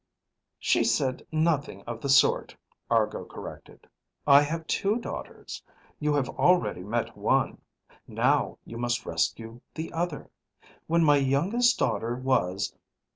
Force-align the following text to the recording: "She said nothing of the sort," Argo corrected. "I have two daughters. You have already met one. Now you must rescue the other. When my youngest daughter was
"She 0.57 0.83
said 0.83 1.27
nothing 1.31 1.83
of 1.83 2.01
the 2.01 2.09
sort," 2.09 2.57
Argo 2.89 3.23
corrected. 3.23 3.85
"I 4.25 4.41
have 4.41 4.65
two 4.65 4.95
daughters. 4.95 5.61
You 5.99 6.15
have 6.15 6.27
already 6.27 6.81
met 6.83 7.15
one. 7.15 7.61
Now 8.07 8.57
you 8.65 8.79
must 8.79 9.05
rescue 9.05 9.61
the 9.75 9.93
other. 9.93 10.31
When 10.87 11.03
my 11.03 11.17
youngest 11.17 11.77
daughter 11.77 12.15
was 12.15 12.73